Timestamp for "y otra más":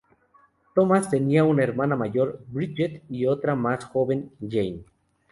3.07-3.85